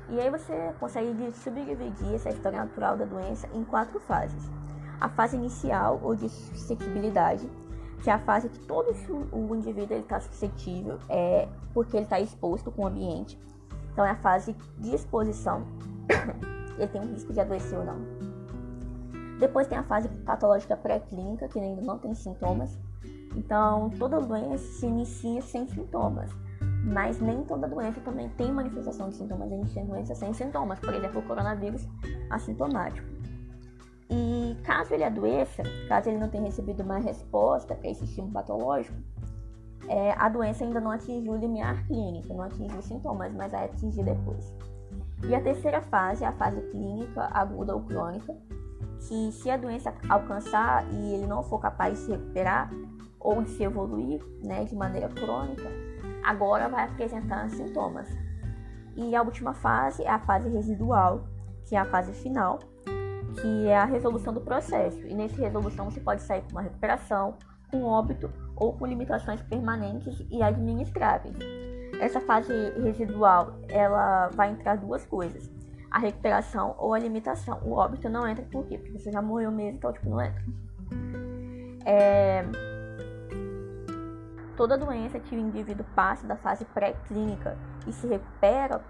E 0.09 0.19
aí 0.19 0.29
você 0.29 0.73
consegue 0.79 1.31
subdividir 1.31 2.13
essa 2.13 2.29
história 2.29 2.59
natural 2.59 2.97
da 2.97 3.05
doença 3.05 3.47
em 3.53 3.63
quatro 3.63 3.99
fases. 4.01 4.49
A 4.99 5.07
fase 5.07 5.37
inicial 5.37 5.99
ou 6.03 6.15
de 6.15 6.27
suscetibilidade, 6.27 7.49
que 8.03 8.09
é 8.09 8.13
a 8.13 8.19
fase 8.19 8.49
que 8.49 8.59
todo 8.59 8.93
o 9.31 9.55
indivíduo 9.55 9.97
está 9.97 10.19
suscetível, 10.19 10.99
é 11.07 11.47
porque 11.73 11.95
ele 11.95 12.03
está 12.03 12.19
exposto 12.19 12.69
com 12.71 12.83
o 12.83 12.87
ambiente. 12.87 13.39
Então 13.93 14.05
é 14.05 14.11
a 14.11 14.15
fase 14.15 14.55
de 14.77 14.93
exposição, 14.93 15.65
ele 16.77 16.87
tem 16.87 17.01
um 17.01 17.11
risco 17.11 17.31
de 17.31 17.39
adoecer 17.39 17.79
ou 17.79 17.85
não. 17.85 18.31
Depois 19.39 19.65
tem 19.67 19.77
a 19.77 19.83
fase 19.83 20.07
patológica 20.09 20.77
pré-clínica, 20.77 21.47
que 21.47 21.59
ainda 21.59 21.81
não 21.81 21.97
tem 21.97 22.13
sintomas. 22.13 22.77
Então 23.35 23.89
toda 23.97 24.19
doença 24.19 24.63
se 24.63 24.85
inicia 24.85 25.41
sem 25.41 25.67
sintomas. 25.67 26.29
Mas 26.83 27.19
nem 27.19 27.43
toda 27.43 27.67
doença 27.67 28.01
também 28.01 28.27
tem 28.29 28.51
manifestação 28.51 29.09
de 29.09 29.15
sintomas. 29.15 29.51
A 29.51 29.55
gente 29.55 29.73
tem 29.73 29.85
doenças 29.85 30.17
sem 30.17 30.33
sintomas, 30.33 30.79
por 30.79 30.93
exemplo, 30.93 31.19
o 31.19 31.23
coronavírus 31.23 31.87
assintomático. 32.29 33.07
E 34.09 34.57
caso 34.63 34.93
ele 34.93 35.03
adoeça, 35.03 35.63
caso 35.87 36.09
ele 36.09 36.17
não 36.17 36.27
tenha 36.27 36.43
recebido 36.43 36.83
uma 36.83 36.97
resposta 36.97 37.73
para 37.75 37.89
esse 37.89 38.03
estímulo 38.03 38.33
patológico, 38.33 38.97
é, 39.87 40.13
a 40.17 40.29
doença 40.29 40.63
ainda 40.63 40.79
não 40.79 40.91
atingiu 40.91 41.33
o 41.33 41.37
limiar 41.37 41.85
clínico, 41.87 42.33
não 42.33 42.43
atingiu 42.43 42.77
os 42.77 42.85
sintomas, 42.85 43.33
mas 43.33 43.51
vai 43.51 43.65
atingir 43.65 44.03
depois. 44.03 44.53
E 45.27 45.35
a 45.35 45.41
terceira 45.41 45.81
fase 45.81 46.23
é 46.23 46.27
a 46.27 46.31
fase 46.33 46.61
clínica 46.71 47.29
aguda 47.31 47.75
ou 47.75 47.81
crônica, 47.81 48.35
que 49.07 49.31
se 49.31 49.49
a 49.49 49.57
doença 49.57 49.93
alcançar 50.09 50.85
e 50.91 51.13
ele 51.13 51.25
não 51.25 51.43
for 51.43 51.59
capaz 51.59 51.93
de 51.93 52.05
se 52.05 52.11
recuperar 52.11 52.69
ou 53.21 53.45
se 53.45 53.63
evoluir 53.63 54.21
né, 54.43 54.65
de 54.65 54.75
maneira 54.75 55.07
crônica, 55.09 55.69
agora 56.23 56.67
vai 56.67 56.85
apresentar 56.85 57.49
sintomas. 57.49 58.09
E 58.95 59.15
a 59.15 59.21
última 59.21 59.53
fase 59.53 60.03
é 60.03 60.09
a 60.09 60.19
fase 60.19 60.49
residual, 60.49 61.23
que 61.65 61.75
é 61.75 61.79
a 61.79 61.85
fase 61.85 62.11
final, 62.13 62.59
que 63.39 63.67
é 63.67 63.77
a 63.77 63.85
resolução 63.85 64.33
do 64.33 64.41
processo. 64.41 64.99
E 65.07 65.13
nessa 65.13 65.41
resolução 65.41 65.89
você 65.89 65.99
pode 65.99 66.21
sair 66.23 66.41
com 66.41 66.51
uma 66.51 66.61
recuperação, 66.61 67.35
com 67.69 67.83
óbito 67.83 68.29
ou 68.57 68.73
com 68.73 68.85
limitações 68.85 69.41
permanentes 69.43 70.25
e 70.29 70.43
administráveis. 70.43 71.37
Essa 71.99 72.19
fase 72.19 72.51
residual, 72.81 73.55
ela 73.69 74.29
vai 74.33 74.51
entrar 74.51 74.75
duas 74.75 75.05
coisas. 75.05 75.49
a 75.89 75.99
recuperação 75.99 76.73
ou 76.77 76.93
a 76.93 76.99
limitação. 76.99 77.59
O 77.65 77.73
óbito 77.73 78.07
não 78.07 78.25
entra 78.25 78.45
por 78.45 78.65
quê? 78.65 78.77
Porque 78.77 78.97
você 78.97 79.11
já 79.11 79.21
morreu 79.21 79.51
mesmo, 79.51 79.77
então 79.77 79.91
tipo, 79.91 80.09
não 80.09 80.21
entra. 80.21 80.41
É... 81.85 82.70
Toda 84.55 84.77
doença 84.77 85.19
que 85.19 85.35
o 85.35 85.39
indivíduo 85.39 85.85
passa 85.95 86.27
da 86.27 86.35
fase 86.35 86.65
pré-clínica 86.65 87.57
e 87.87 87.93
se 87.93 88.07
recupera, 88.07 88.81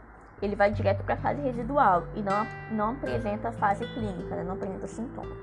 ele 0.42 0.56
vai 0.56 0.72
direto 0.72 1.04
para 1.04 1.14
a 1.14 1.18
fase 1.18 1.42
residual 1.42 2.04
e 2.16 2.22
não, 2.22 2.46
não 2.72 2.94
apresenta 2.94 3.50
a 3.50 3.52
fase 3.52 3.86
clínica, 3.94 4.36
né? 4.36 4.44
não 4.44 4.54
apresenta 4.54 4.88
sintoma. 4.88 5.36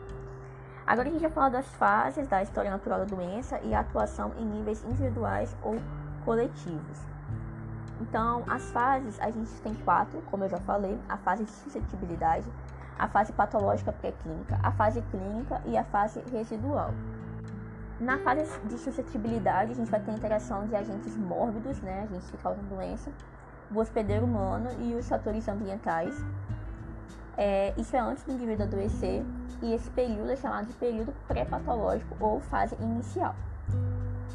Agora 0.87 1.09
a 1.09 1.13
gente 1.13 1.21
vai 1.21 1.31
falar 1.31 1.49
das 1.51 1.67
fases 1.75 2.27
da 2.27 2.43
história 2.43 2.71
natural 2.71 3.01
da 3.01 3.05
doença 3.05 3.61
e 3.63 3.75
a 3.75 3.81
atuação 3.81 4.33
em 4.39 4.45
níveis 4.45 4.83
individuais 4.85 5.55
ou 5.63 5.77
coletivos. 6.25 6.99
Então, 8.01 8.45
as 8.49 8.71
fases, 8.71 9.21
a 9.21 9.31
gente 9.31 9.51
tem 9.61 9.75
quatro, 9.75 10.23
como 10.31 10.45
eu 10.45 10.49
já 10.49 10.59
falei: 10.59 10.99
a 11.09 11.17
fase 11.19 11.45
de 11.45 11.51
suscetibilidade, 11.51 12.47
a 12.99 13.07
fase 13.09 13.33
patológica 13.33 13.93
pré-clínica, 13.93 14.59
a 14.63 14.71
fase 14.73 15.03
clínica 15.11 15.61
e 15.67 15.77
a 15.77 15.85
fase 15.85 16.23
residual. 16.33 16.93
Na 18.01 18.17
fase 18.19 18.45
de 18.61 18.79
suscetibilidade, 18.79 19.73
a 19.73 19.75
gente 19.75 19.91
vai 19.91 19.99
ter 19.99 20.13
interação 20.13 20.67
de 20.67 20.77
agentes 20.77 21.17
mórbidos, 21.17 21.81
né, 21.81 22.03
agentes 22.05 22.31
que 22.31 22.37
causam 22.37 22.63
doença, 22.65 23.11
o 23.75 23.79
hospedeiro 23.79 24.25
humano 24.25 24.71
e 24.81 24.95
os 24.95 25.09
fatores 25.09 25.49
ambientais. 25.49 26.15
É, 27.37 27.75
isso 27.77 27.97
é 27.97 27.99
antes 27.99 28.23
do 28.23 28.33
indivíduo 28.33 28.67
adoecer, 28.67 29.25
e 29.63 29.75
esse 29.75 29.91
período 29.91 30.31
é 30.31 30.37
chamado 30.37 30.67
de 30.67 30.75
período 30.75 31.13
pré-patológico 31.27 32.17
ou 32.21 32.39
fase 32.39 32.77
inicial. 32.81 33.35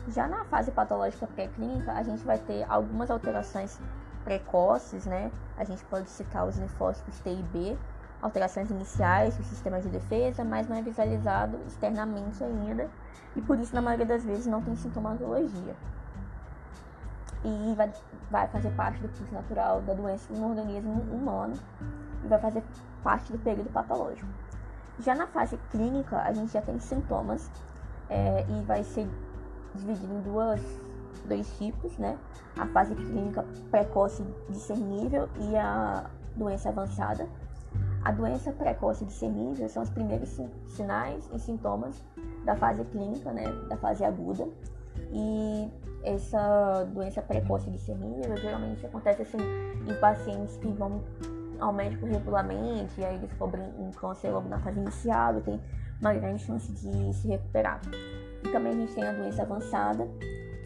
Já 0.10 0.27
na 0.27 0.43
fase 0.43 0.70
patológica 0.70 1.25
pré-clínica, 1.27 1.93
a 1.93 2.03
gente 2.03 2.24
vai 2.25 2.38
ter 2.38 2.65
algumas 2.70 3.10
alterações 3.10 3.79
precoces, 4.25 5.05
né? 5.05 5.32
A 5.58 5.63
gente 5.63 5.84
pode 5.86 6.10
citar 6.10 6.46
os 6.46 6.58
linfócitos 6.58 7.17
T 7.22 7.29
e 7.29 7.43
B, 7.43 7.77
alterações 8.23 8.71
iniciais 8.71 9.35
do 9.35 9.43
sistema 9.43 9.81
de 9.81 9.89
defesa, 9.89 10.45
mas 10.45 10.67
não 10.67 10.77
é 10.77 10.81
visualizado 10.81 11.59
externamente 11.67 12.41
ainda, 12.41 12.89
e 13.35 13.41
por 13.41 13.59
isso, 13.59 13.75
na 13.75 13.81
maioria 13.81 14.05
das 14.05 14.23
vezes, 14.23 14.45
não 14.45 14.61
tem 14.61 14.75
sintomatologia. 14.77 15.75
E 17.43 17.75
vai, 17.75 17.91
vai 18.31 18.47
fazer 18.47 18.69
parte 18.71 19.01
do 19.01 19.09
curso 19.09 19.33
natural 19.33 19.81
da 19.81 19.93
doença 19.93 20.33
no 20.33 20.49
organismo 20.49 20.93
humano 21.11 21.55
e 22.23 22.27
vai 22.27 22.39
fazer 22.39 22.63
parte 23.03 23.29
do 23.33 23.37
período 23.37 23.69
patológico. 23.69 24.29
Já 24.99 25.13
na 25.13 25.27
fase 25.27 25.57
clínica, 25.69 26.21
a 26.21 26.31
gente 26.31 26.53
já 26.53 26.61
tem 26.61 26.79
sintomas 26.79 27.51
é, 28.09 28.45
e 28.47 28.63
vai 28.63 28.83
ser 28.83 29.09
dividido 29.75 30.13
em 30.13 30.21
duas, 30.21 30.61
dois 31.25 31.51
tipos, 31.57 31.97
né? 31.97 32.17
A 32.57 32.65
fase 32.67 32.95
clínica 32.95 33.43
precoce 33.69 34.23
discernível 34.47 35.27
e 35.41 35.57
a 35.57 36.05
doença 36.35 36.69
avançada. 36.69 37.27
A 38.03 38.12
doença 38.12 38.51
precoce 38.51 39.05
discernível 39.05 39.69
são 39.69 39.81
os 39.81 39.89
primeiros 39.89 40.38
sinais 40.67 41.29
e 41.33 41.39
sintomas 41.39 42.03
da 42.43 42.55
fase 42.55 42.83
clínica, 42.86 43.31
né? 43.31 43.43
Da 43.69 43.77
fase 43.77 44.03
aguda. 44.03 44.48
E 45.12 45.72
essa 46.03 46.83
doença 46.93 47.22
precoce 47.22 47.69
discernível 47.69 48.36
geralmente 48.38 48.86
acontece 48.86 49.22
assim 49.22 49.38
em 49.88 49.93
pacientes 50.01 50.57
que 50.57 50.67
vão 50.67 51.01
ao 51.60 51.72
médico 51.72 52.05
regularmente 52.05 53.00
e 53.00 53.05
aí 53.05 53.17
descobrem 53.19 53.63
um 53.79 53.89
câncer 53.91 54.31
logo 54.31 54.50
na 54.50 54.60
fase 54.60 54.79
inicial 54.79 55.38
e 55.38 55.41
tem 55.41 55.62
uma 56.01 56.13
grande 56.13 56.43
chance 56.43 56.69
de 56.74 57.13
se 57.13 57.27
recuperar. 57.29 57.79
E 58.43 58.50
também 58.50 58.74
a 58.74 58.75
gente 58.75 58.93
tem 58.93 59.05
a 59.05 59.13
doença 59.13 59.43
avançada, 59.43 60.05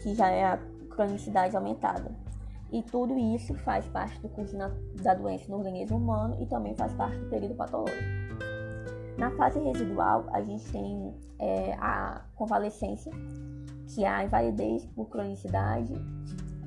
que 0.02 0.12
já 0.14 0.28
é 0.28 0.44
a 0.44 0.58
cronicidade 0.90 1.56
aumentada. 1.56 2.10
E 2.70 2.82
tudo 2.82 3.16
isso 3.16 3.54
faz 3.54 3.86
parte 3.88 4.20
do 4.20 4.28
curso 4.28 4.56
da 5.02 5.14
doença 5.14 5.50
no 5.50 5.58
organismo 5.58 5.96
humano 5.96 6.36
e 6.40 6.46
também 6.46 6.74
faz 6.74 6.92
parte 6.94 7.16
do 7.18 7.26
período 7.30 7.54
patológico. 7.54 8.02
Na 9.16 9.30
fase 9.32 9.58
residual, 9.58 10.26
a 10.32 10.40
gente 10.42 10.70
tem 10.70 11.14
é, 11.38 11.72
a 11.74 12.22
convalescência, 12.36 13.10
que 13.86 14.04
é 14.04 14.08
a 14.08 14.24
invalidez 14.24 14.84
por 14.86 15.08
cronicidade, 15.08 15.92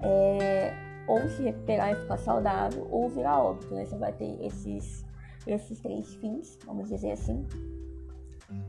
é, 0.01 0.73
ou 1.07 1.19
se 1.29 1.43
recuperar 1.43 1.91
e 1.91 1.95
ficar 1.95 2.17
saudável, 2.17 2.87
ou 2.89 3.07
virar 3.07 3.39
óbito. 3.39 3.73
Né? 3.73 3.85
Você 3.85 3.97
vai 3.97 4.11
ter 4.11 4.43
esses, 4.43 5.05
esses 5.45 5.79
três 5.79 6.13
fins, 6.15 6.57
vamos 6.65 6.89
dizer 6.89 7.11
assim 7.11 7.45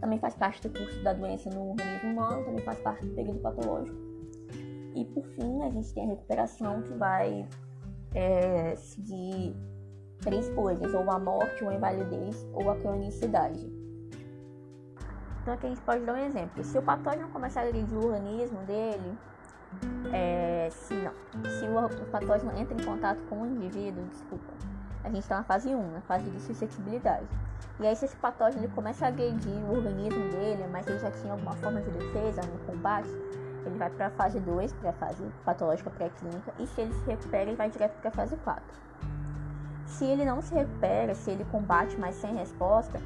também 0.00 0.18
faz 0.18 0.34
parte 0.34 0.66
do 0.68 0.78
curso 0.78 1.02
da 1.02 1.12
doença 1.12 1.50
no 1.50 1.70
organismo 1.70 2.10
humano, 2.10 2.44
também 2.44 2.64
faz 2.64 2.80
parte 2.80 3.06
do 3.06 3.14
período 3.14 3.40
patológico. 3.40 3.96
E 4.94 5.04
por 5.06 5.25
fim, 5.25 5.62
a 5.62 5.70
gente 5.70 5.92
tem 5.94 6.04
a 6.04 6.08
recuperação 6.08 6.82
que 6.82 6.92
vai 6.94 7.49
é, 8.14 8.75
seguir 8.76 9.56
três 10.20 10.49
coisas, 10.50 10.92
ou 10.94 11.11
a 11.11 11.18
morte, 11.18 11.64
ou 11.64 11.70
a 11.70 11.75
invalidez, 11.75 12.46
ou 12.52 12.70
a 12.70 12.76
cronicidade. 12.76 13.70
Então 15.42 15.54
aqui 15.54 15.66
a 15.66 15.68
gente 15.70 15.82
pode 15.82 16.04
dar 16.04 16.14
um 16.14 16.25
exemplo. 16.25 16.62
Se 16.62 16.78
o 16.78 16.82
patógeno 16.82 17.28
começar 17.30 17.62
a 17.62 17.64
agredir 17.64 17.99
o 17.99 18.06
organismo 18.06 18.61
dele, 18.61 19.18
é, 20.12 20.68
se, 20.70 20.94
não, 20.94 21.12
se 21.50 21.64
o, 21.64 22.06
patógeno 22.06 22.52
entra 22.56 22.75
em 22.75 22.84
contato 22.84 23.20
com 23.28 23.42
o 23.42 23.46
indivíduo, 23.46 24.04
desculpa, 24.04 24.52
a 25.02 25.08
gente 25.08 25.22
está 25.22 25.38
na 25.38 25.44
fase 25.44 25.75
1, 25.75 25.90
na 25.90 26.00
fase 26.02 26.30
de 26.30 26.40
suscetibilidade. 26.40 27.26
E 27.80 27.87
aí, 27.87 27.96
se 27.96 28.04
esse 28.04 28.16
patógeno 28.16 28.64
ele 28.64 28.72
começa 28.72 29.06
a 29.06 29.08
agredir 29.08 29.52
o 29.64 29.72
organismo 29.72 30.28
dele, 30.30 30.64
mas 30.70 30.87
ele 30.87 30.99
já 30.99 31.11
tinha 31.11 31.32
alguma 31.32 31.54
forma 31.54 31.80
de 31.80 31.90
defesa 31.90 32.42
no 32.42 32.58
combate, 32.61 33.08
ele 33.64 33.78
vai 33.78 33.90
para 33.90 34.07
a 34.07 34.11
fase 34.11 34.40
2, 34.40 34.73
para 34.75 34.90
a 34.90 34.92
fase 34.95 35.25
patológica 35.45 35.90
pré-clínica, 35.90 36.52
e 36.59 36.66
se 36.66 36.81
ele 36.81 36.92
se 36.92 37.04
recupera, 37.04 37.45
ele 37.45 37.57
vai 37.57 37.71
direto 37.71 37.99
para 38.00 38.09
a 38.09 38.12
fase 38.12 38.37
4. 38.37 38.64
Se 39.87 40.04
ele 40.04 40.25
não 40.25 40.40
se 40.40 40.54
recupera, 40.54 41.14
se 41.14 41.31
ele 41.31 41.45
combate, 41.45 41.97
mas 41.99 42.16
sem 42.16 42.35
resposta, 42.35 43.00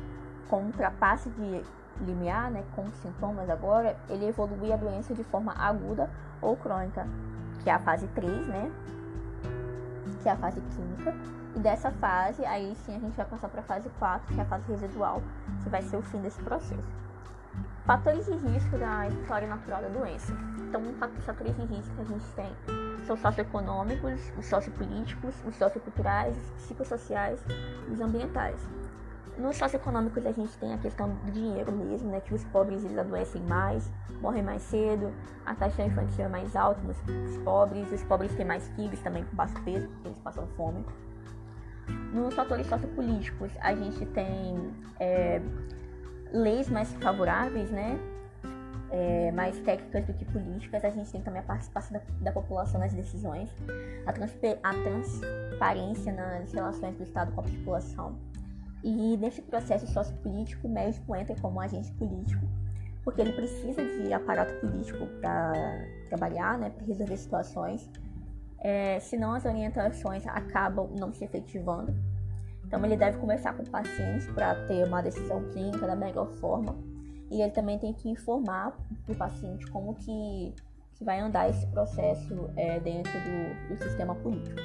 com 0.48 0.70
trapace 0.70 1.28
de 1.30 1.64
limiar, 2.00 2.50
né, 2.50 2.62
com 2.74 2.90
sintomas 3.02 3.48
agora, 3.50 3.96
ele 4.08 4.26
evolui 4.26 4.72
a 4.72 4.76
doença 4.76 5.14
de 5.14 5.24
forma 5.24 5.52
aguda 5.52 6.08
ou 6.40 6.56
crônica, 6.56 7.06
que 7.62 7.70
é 7.70 7.72
a 7.72 7.78
fase 7.78 8.06
3, 8.08 8.46
né, 8.46 8.70
que 10.22 10.28
é 10.28 10.32
a 10.32 10.36
fase 10.36 10.60
clínica, 10.60 11.14
e 11.54 11.58
dessa 11.58 11.90
fase, 11.90 12.44
aí 12.44 12.76
sim 12.84 12.94
a 12.94 12.98
gente 12.98 13.16
vai 13.16 13.24
passar 13.24 13.48
para 13.48 13.60
a 13.60 13.64
fase 13.64 13.88
4, 13.98 14.34
que 14.34 14.38
é 14.38 14.42
a 14.42 14.46
fase 14.46 14.70
residual, 14.70 15.22
que 15.62 15.68
vai 15.70 15.82
ser 15.82 15.96
o 15.96 16.02
fim 16.02 16.20
desse 16.20 16.40
processo. 16.42 17.05
Fatores 17.86 18.26
de 18.26 18.32
risco 18.32 18.76
da 18.78 19.06
história 19.06 19.46
natural 19.46 19.80
da 19.80 19.88
doença. 19.88 20.36
Então, 20.58 20.82
os 20.82 21.24
fatores 21.24 21.54
de 21.54 21.62
risco 21.66 21.94
que 21.94 22.00
a 22.00 22.04
gente 22.04 22.26
tem 22.34 22.52
são 23.06 23.16
socioeconômicos, 23.16 24.32
os 24.36 24.44
sociopolíticos, 24.46 25.36
os 25.46 25.54
socioculturais, 25.54 26.36
os 26.36 26.62
psicossociais 26.62 27.40
e 27.88 27.92
os 27.92 28.00
ambientais. 28.00 28.60
Nos 29.38 29.56
socioeconômicos 29.56 30.26
a 30.26 30.32
gente 30.32 30.58
tem 30.58 30.74
a 30.74 30.78
questão 30.78 31.10
do 31.10 31.30
dinheiro 31.30 31.70
mesmo, 31.70 32.10
né, 32.10 32.20
que 32.20 32.34
os 32.34 32.42
pobres 32.46 32.84
eles 32.84 32.98
adoecem 32.98 33.42
mais, 33.42 33.88
morrem 34.20 34.42
mais 34.42 34.62
cedo, 34.62 35.12
a 35.44 35.54
taxa 35.54 35.84
infantil 35.84 36.24
é 36.24 36.28
mais 36.28 36.56
alta 36.56 36.80
nos 36.82 37.36
pobres, 37.44 37.92
os 37.92 38.02
pobres 38.02 38.34
têm 38.34 38.44
mais 38.44 38.66
filhos 38.70 38.98
também 39.00 39.22
com 39.22 39.36
baixo 39.36 39.54
peso, 39.62 39.86
porque 39.86 40.08
eles 40.08 40.18
passam 40.18 40.44
fome. 40.56 40.84
Nos 42.12 42.34
fatores 42.34 42.66
sociopolíticos, 42.66 43.52
a 43.60 43.72
gente 43.76 44.04
tem 44.06 44.74
é, 44.98 45.40
leis 46.32 46.68
mais 46.68 46.92
favoráveis, 46.94 47.70
né? 47.70 47.98
É, 48.90 49.32
mais 49.32 49.58
técnicas 49.60 50.06
do 50.06 50.14
que 50.14 50.24
políticas. 50.24 50.84
A 50.84 50.90
gente 50.90 51.10
tem 51.10 51.20
também 51.20 51.40
a 51.40 51.44
participação 51.44 51.98
da, 51.98 52.02
da 52.20 52.32
população 52.32 52.80
nas 52.80 52.94
decisões, 52.94 53.50
a, 54.06 54.10
a 54.10 54.72
transparência 54.72 56.12
nas 56.12 56.52
relações 56.52 56.96
do 56.96 57.02
Estado 57.02 57.32
com 57.32 57.40
a 57.40 57.44
população. 57.44 58.16
E 58.84 59.16
nesse 59.16 59.42
processo 59.42 59.86
sociopolítico, 59.88 60.68
o 60.68 60.70
médico 60.70 61.16
entra 61.16 61.34
como 61.40 61.60
agente 61.60 61.90
político, 61.92 62.46
porque 63.02 63.20
ele 63.20 63.32
precisa 63.32 63.84
de 63.84 64.12
aparato 64.12 64.54
político 64.60 65.06
para 65.20 65.52
trabalhar, 66.08 66.56
né, 66.56 66.70
para 66.70 66.86
resolver 66.86 67.16
situações 67.16 67.90
é, 68.66 68.98
senão 69.00 69.32
as 69.32 69.44
orientações 69.44 70.26
acabam 70.26 70.90
não 70.98 71.12
se 71.12 71.24
efetivando. 71.24 71.94
Então 72.66 72.84
ele 72.84 72.96
deve 72.96 73.18
conversar 73.18 73.54
com 73.54 73.62
o 73.62 73.70
paciente 73.70 74.26
para 74.32 74.54
ter 74.66 74.86
uma 74.86 75.00
decisão 75.00 75.42
clínica 75.50 75.86
da 75.86 75.94
melhor 75.94 76.28
forma 76.34 76.76
e 77.30 77.40
ele 77.40 77.52
também 77.52 77.78
tem 77.78 77.92
que 77.92 78.08
informar 78.08 78.76
o 79.08 79.14
paciente 79.14 79.66
como 79.70 79.94
que, 79.94 80.54
que 80.94 81.04
vai 81.04 81.20
andar 81.20 81.48
esse 81.48 81.66
processo 81.68 82.50
é, 82.56 82.78
dentro 82.80 83.12
do, 83.12 83.74
do 83.74 83.82
sistema 83.82 84.14
político. 84.14 84.56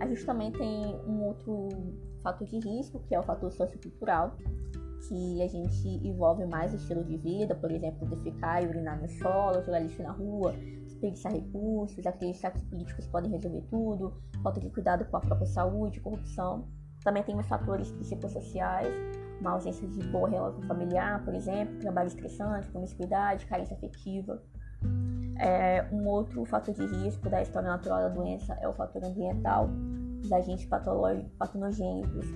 A 0.00 0.06
gente 0.06 0.24
também 0.24 0.50
tem 0.50 0.96
um 1.06 1.22
outro 1.22 1.68
fator 2.22 2.46
de 2.46 2.58
risco, 2.58 3.00
que 3.00 3.14
é 3.14 3.20
o 3.20 3.22
fator 3.22 3.50
sociocultural, 3.52 4.36
que 5.08 5.42
a 5.42 5.48
gente 5.48 5.88
envolve 6.06 6.44
mais 6.46 6.72
estilo 6.72 7.04
de 7.04 7.16
vida, 7.16 7.54
por 7.54 7.70
exemplo, 7.70 8.06
defecar 8.08 8.62
e 8.62 8.66
urinar 8.66 9.00
no 9.00 9.08
solo, 9.08 9.62
jogar 9.64 9.80
lixo 9.80 10.02
na 10.02 10.12
rua, 10.12 10.54
desperdiçar 10.84 11.32
recursos, 11.32 12.06
acreditar 12.06 12.52
que 12.52 12.58
os 12.58 12.64
políticos 12.64 13.06
podem 13.06 13.30
resolver 13.30 13.62
tudo, 13.68 14.12
falta 14.42 14.60
de 14.60 14.70
cuidado 14.70 15.04
com 15.04 15.16
a 15.16 15.20
própria 15.20 15.46
saúde, 15.46 16.00
corrupção. 16.00 16.68
Também 17.04 17.22
tem 17.22 17.38
os 17.38 17.46
fatores 17.46 17.90
psicossociais, 17.92 18.94
uma 19.40 19.52
ausência 19.52 19.86
de 19.88 20.00
boa 20.08 20.28
relação 20.28 20.62
familiar, 20.62 21.24
por 21.24 21.34
exemplo, 21.34 21.78
trabalho 21.80 22.06
estressante, 22.06 22.68
promiscuidade, 22.68 23.46
carência 23.46 23.76
afetiva. 23.76 24.40
É, 25.38 25.88
um 25.92 26.06
outro 26.06 26.44
fator 26.44 26.74
de 26.74 26.86
risco 26.86 27.28
da 27.28 27.42
história 27.42 27.68
natural 27.68 28.00
da 28.00 28.08
doença 28.08 28.54
é 28.60 28.68
o 28.68 28.72
fator 28.72 29.04
ambiental, 29.04 29.68
dos 30.20 30.32
agentes 30.32 30.66
patologênicos 30.66 32.26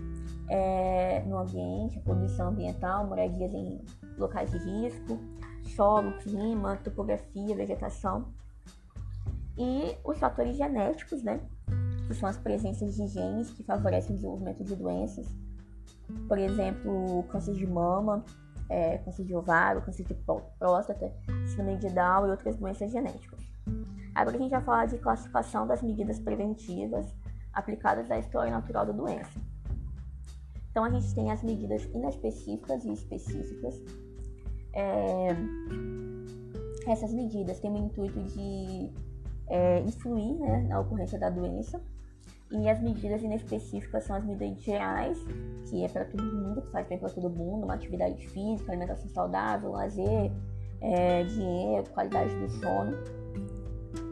é, 0.48 1.22
no 1.22 1.38
ambiente, 1.38 2.00
poluição 2.00 2.48
ambiental, 2.48 3.06
moradias 3.06 3.52
em 3.52 3.80
locais 4.18 4.50
de 4.50 4.58
risco, 4.58 5.18
solo, 5.74 6.12
clima, 6.18 6.76
topografia, 6.76 7.54
vegetação. 7.54 8.32
E 9.56 9.96
os 10.04 10.18
fatores 10.18 10.56
genéticos, 10.56 11.22
né? 11.22 11.40
Que 12.06 12.14
são 12.14 12.28
as 12.28 12.36
presenças 12.36 12.94
de 12.94 13.06
genes 13.08 13.50
que 13.50 13.62
favorecem 13.62 14.12
o 14.12 14.16
desenvolvimento 14.16 14.64
de 14.64 14.76
doenças. 14.76 15.26
Por 16.28 16.38
exemplo, 16.38 17.24
câncer 17.24 17.54
de 17.54 17.66
mama, 17.66 18.24
é, 18.68 18.98
câncer 18.98 19.24
de 19.24 19.34
ovário, 19.34 19.82
câncer 19.82 20.04
de 20.04 20.14
próstata, 20.58 21.12
síndrome 21.46 21.78
de 21.78 21.90
Down 21.90 22.26
e 22.26 22.30
outras 22.30 22.56
doenças 22.56 22.90
genéticas. 22.90 23.40
Agora 24.14 24.36
a 24.36 24.40
gente 24.40 24.50
vai 24.50 24.62
falar 24.62 24.86
de 24.86 24.98
classificação 24.98 25.66
das 25.66 25.82
medidas 25.82 26.18
preventivas 26.18 27.12
aplicadas 27.52 28.10
à 28.10 28.18
história 28.18 28.50
natural 28.50 28.86
da 28.86 28.92
doença. 28.92 29.40
Então 30.70 30.84
a 30.84 30.90
gente 30.90 31.14
tem 31.14 31.30
as 31.30 31.42
medidas 31.42 31.84
inespecíficas 31.94 32.84
e 32.84 32.92
específicas. 32.92 33.80
É, 34.74 35.28
essas 36.86 37.12
medidas 37.12 37.58
têm 37.60 37.72
o 37.72 37.78
intuito 37.78 38.22
de 38.24 38.92
é, 39.48 39.80
influir 39.80 40.34
né, 40.38 40.62
na 40.68 40.80
ocorrência 40.80 41.18
da 41.18 41.30
doença. 41.30 41.80
E 42.50 42.68
as 42.68 42.80
medidas 42.80 43.22
inespecíficas 43.22 44.04
são 44.04 44.16
as 44.16 44.24
medidas 44.24 44.62
gerais, 44.62 45.18
que 45.68 45.84
é 45.84 45.88
para 45.88 46.04
todo 46.04 46.22
mundo, 46.22 46.62
que 46.62 46.70
faz 46.70 46.86
bem 46.86 46.98
para 46.98 47.10
todo 47.10 47.28
mundo, 47.28 47.64
uma 47.64 47.74
atividade 47.74 48.24
física, 48.28 48.70
alimentação 48.70 49.08
saudável, 49.08 49.72
lazer, 49.72 50.30
é, 50.80 51.24
dinheiro, 51.24 51.88
qualidade 51.90 52.32
do 52.36 52.48
sono. 52.48 52.96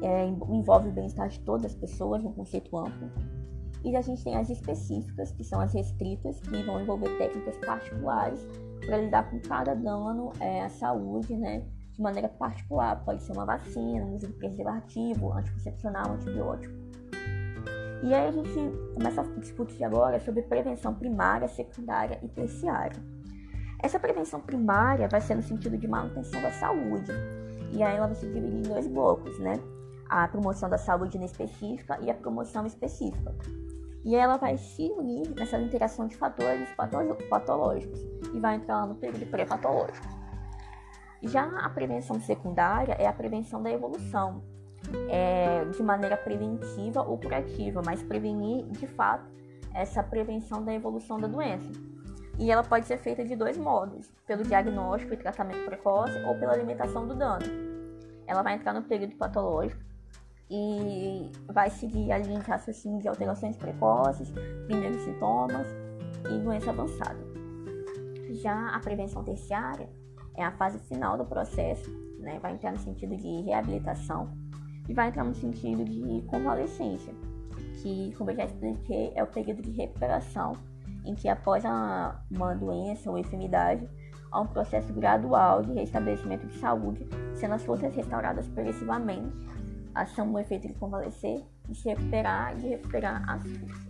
É, 0.02 0.26
envolve 0.26 0.88
o 0.88 0.92
bem-estar 0.92 1.28
de 1.28 1.38
todas 1.40 1.66
as 1.66 1.74
pessoas, 1.74 2.22
no 2.24 2.32
conceito 2.32 2.76
amplo. 2.76 3.08
E 3.84 3.94
a 3.96 4.00
gente 4.00 4.24
tem 4.24 4.34
as 4.36 4.50
específicas, 4.50 5.30
que 5.30 5.44
são 5.44 5.60
as 5.60 5.72
restritas, 5.72 6.40
que 6.40 6.62
vão 6.62 6.80
envolver 6.80 7.16
técnicas 7.18 7.56
particulares 7.58 8.44
para 8.84 8.98
lidar 8.98 9.30
com 9.30 9.38
cada 9.40 9.74
dano 9.74 10.32
é, 10.40 10.62
à 10.62 10.68
saúde, 10.70 11.36
né? 11.36 11.64
De 11.92 12.02
maneira 12.02 12.28
particular. 12.28 13.04
Pode 13.04 13.22
ser 13.22 13.32
uma 13.32 13.44
vacina, 13.44 14.04
um 14.04 14.16
uso 14.16 14.28
preservativo, 14.32 15.32
anticoncepcional, 15.32 16.12
antibiótico. 16.12 16.83
E 18.02 18.12
aí 18.12 18.28
a 18.28 18.32
gente 18.32 18.52
começa 18.94 19.20
a 19.20 19.24
discutir 19.40 19.84
agora 19.84 20.20
sobre 20.20 20.42
prevenção 20.42 20.94
primária, 20.94 21.48
secundária 21.48 22.18
e 22.22 22.28
terciária. 22.28 23.02
Essa 23.82 23.98
prevenção 23.98 24.40
primária 24.40 25.08
vai 25.08 25.20
ser 25.20 25.34
no 25.34 25.42
sentido 25.42 25.76
de 25.76 25.86
manutenção 25.86 26.40
da 26.42 26.50
saúde. 26.52 27.12
E 27.72 27.82
aí 27.82 27.96
ela 27.96 28.06
vai 28.06 28.16
se 28.16 28.26
dividir 28.26 28.58
em 28.58 28.62
dois 28.62 28.86
blocos, 28.86 29.38
né? 29.38 29.54
A 30.08 30.28
promoção 30.28 30.68
da 30.68 30.78
saúde 30.78 31.16
inespecífica 31.16 31.98
e 32.02 32.10
a 32.10 32.14
promoção 32.14 32.66
específica 32.66 33.34
e 34.04 34.14
ela 34.14 34.36
vai 34.36 34.58
se 34.58 34.92
unir 34.92 35.34
nessa 35.34 35.58
interação 35.58 36.06
de 36.06 36.14
fatores 36.16 36.68
patológicos 37.30 38.00
e 38.34 38.38
vai 38.38 38.56
entrar 38.56 38.80
lá 38.80 38.86
no 38.86 38.94
período 38.94 39.26
pré-patológico. 39.30 40.06
Já 41.22 41.44
a 41.58 41.70
prevenção 41.70 42.20
secundária 42.20 42.92
é 42.98 43.06
a 43.06 43.12
prevenção 43.12 43.62
da 43.62 43.70
evolução, 43.70 44.44
é, 45.08 45.64
de 45.64 45.82
maneira 45.82 46.16
preventiva 46.16 47.02
ou 47.02 47.18
curativa, 47.18 47.82
mas 47.84 48.02
prevenir 48.02 48.66
de 48.66 48.86
fato 48.86 49.28
essa 49.74 50.02
prevenção 50.02 50.64
da 50.64 50.72
evolução 50.72 51.18
da 51.18 51.26
doença. 51.26 51.70
E 52.38 52.50
ela 52.50 52.62
pode 52.62 52.86
ser 52.86 52.98
feita 52.98 53.24
de 53.24 53.36
dois 53.36 53.56
modos: 53.56 54.10
pelo 54.26 54.42
diagnóstico 54.42 55.14
e 55.14 55.16
tratamento 55.16 55.64
precoce 55.64 56.18
ou 56.24 56.34
pela 56.36 56.56
limitação 56.56 57.06
do 57.06 57.14
dano. 57.14 57.46
Ela 58.26 58.42
vai 58.42 58.54
entrar 58.54 58.72
no 58.72 58.82
período 58.82 59.16
patológico 59.16 59.82
e 60.50 61.30
vai 61.46 61.70
seguir 61.70 62.12
a 62.12 62.18
linha 62.18 62.40
de 62.40 62.46
raciocínio 62.46 63.00
de 63.00 63.09
alterações 63.09 63.56
precoces, 63.56 64.32
primeiros 64.66 65.02
sintomas 65.02 65.66
e 66.30 66.38
doença 66.38 66.70
avançada. 66.70 67.18
Já 68.30 68.74
a 68.74 68.80
prevenção 68.80 69.22
terciária 69.22 69.88
é 70.37 70.44
a 70.44 70.50
fase 70.52 70.78
final 70.80 71.16
do 71.16 71.24
processo, 71.24 71.90
né? 72.18 72.38
vai 72.40 72.52
entrar 72.52 72.72
no 72.72 72.78
sentido 72.78 73.16
de 73.16 73.42
reabilitação 73.42 74.37
e 74.88 74.94
vai 74.94 75.09
entrar 75.09 75.25
no 75.25 75.35
sentido 75.35 75.85
de 75.85 76.23
convalescência, 76.27 77.12
que, 77.83 78.12
como 78.16 78.31
eu 78.31 78.37
já 78.37 78.44
expliquei, 78.44 79.12
é 79.14 79.23
o 79.23 79.27
período 79.27 79.62
de 79.62 79.70
recuperação 79.70 80.53
em 81.05 81.14
que, 81.14 81.29
após 81.29 81.64
uma 81.64 82.55
doença 82.55 83.11
ou 83.11 83.18
enfermidade, 83.18 83.88
há 84.31 84.40
um 84.40 84.47
processo 84.47 84.92
gradual 84.92 85.62
de 85.62 85.73
restabelecimento 85.73 86.47
de 86.47 86.59
saúde, 86.59 87.07
sendo 87.35 87.55
as 87.55 87.64
forças 87.64 87.94
restauradas 87.94 88.47
progressivamente 88.49 89.35
ação 89.94 90.33
o 90.33 90.38
efeito 90.38 90.66
de 90.66 90.75
convalescer, 90.75 91.44
de 91.68 91.75
se 91.75 91.88
recuperar, 91.88 92.57
de 92.57 92.68
recuperar 92.68 93.23
as 93.31 93.42
forças. 93.42 93.88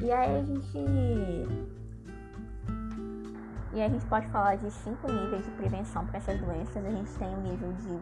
E 0.00 0.10
aí 0.10 0.36
a 0.36 0.42
gente. 0.42 0.78
E 3.72 3.82
a 3.82 3.88
gente 3.88 4.06
pode 4.06 4.26
falar 4.28 4.56
de 4.56 4.70
cinco 4.70 5.10
níveis 5.10 5.44
de 5.44 5.50
prevenção 5.52 6.06
para 6.06 6.18
essas 6.18 6.38
doenças. 6.40 6.84
A 6.84 6.90
gente 6.90 7.10
tem 7.14 7.28
o 7.28 7.40
nível 7.42 7.72
de 7.74 8.00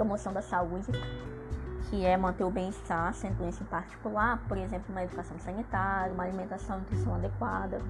promoção 0.00 0.32
da 0.32 0.40
saúde, 0.40 0.90
que 1.90 2.06
é 2.06 2.16
manter 2.16 2.44
o 2.44 2.50
bem-estar 2.50 3.12
sem 3.12 3.30
doença 3.34 3.62
em 3.62 3.66
particular, 3.66 4.42
por 4.48 4.56
exemplo, 4.56 4.86
uma 4.88 5.04
educação 5.04 5.38
sanitária, 5.38 6.10
uma 6.14 6.24
alimentação 6.24 6.76
e 6.76 6.80
nutrição 6.80 7.14
adequada. 7.14 7.82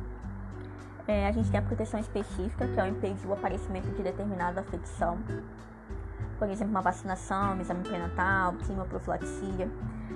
É, 1.07 1.29
a 1.29 1.33
gente 1.33 1.49
tem 1.53 1.61
a 1.61 1.63
proteção 1.63 2.01
específica, 2.01 2.67
que 2.67 2.81
é 2.81 2.83
o 2.83 2.89
impedir 2.89 3.29
o 3.29 3.33
aparecimento 3.33 3.89
de 3.91 4.03
determinada 4.03 4.61
afecção 4.61 5.19
por 6.41 6.49
exemplo, 6.49 6.71
uma 6.71 6.81
vacinação, 6.81 7.55
um 7.55 7.61
exame 7.61 7.83
pré-natal, 7.83 8.55
quimioprofilaxia. 8.65 9.69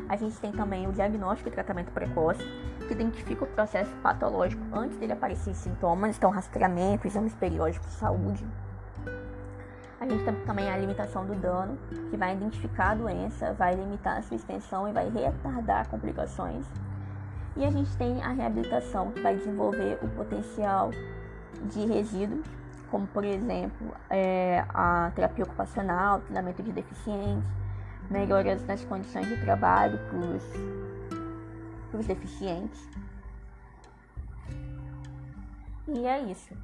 A 0.09 0.17
gente 0.17 0.35
tem 0.39 0.51
também 0.53 0.89
o 0.89 0.93
diagnóstico 0.93 1.51
e 1.51 1.53
tratamento 1.53 1.93
precoce, 1.93 2.43
que 2.89 2.95
identifica 2.95 3.45
o 3.45 3.47
processo 3.47 3.95
patológico 4.03 4.63
antes 4.73 4.97
dele 4.97 5.13
aparecer 5.13 5.55
sintomas, 5.55 6.17
então 6.17 6.31
rastreamento, 6.31 7.07
exames 7.07 7.35
periódicos 7.35 7.91
de 7.91 7.97
saúde. 7.97 8.47
A 10.05 10.07
gente 10.07 10.23
tem 10.23 10.35
também 10.45 10.71
a 10.71 10.77
limitação 10.77 11.25
do 11.25 11.35
dano, 11.35 11.79
que 12.11 12.17
vai 12.19 12.35
identificar 12.35 12.91
a 12.91 12.95
doença, 12.95 13.55
vai 13.55 13.75
limitar 13.75 14.19
a 14.19 14.23
sua 14.23 14.37
extensão 14.37 14.87
e 14.87 14.93
vai 14.93 15.09
retardar 15.09 15.89
complicações. 15.89 16.67
E 17.57 17.65
a 17.65 17.71
gente 17.71 17.97
tem 17.97 18.23
a 18.23 18.29
reabilitação, 18.29 19.11
que 19.13 19.21
vai 19.21 19.35
desenvolver 19.35 19.99
o 20.03 20.09
potencial 20.09 20.91
de 21.73 21.87
resíduo 21.87 22.43
como 22.91 23.07
por 23.07 23.25
exemplo 23.25 23.95
é, 24.11 24.63
a 24.69 25.11
terapia 25.17 25.45
ocupacional, 25.45 26.21
treinamento 26.21 26.63
de 26.63 26.71
deficientes, 26.71 27.51
melhoras 28.11 28.63
nas 28.67 28.85
condições 28.85 29.27
de 29.27 29.41
trabalho 29.41 29.99
para 31.91 31.99
os 31.99 32.07
deficientes. 32.07 32.87
E 35.89 36.07
é 36.07 36.21
isso. 36.25 36.55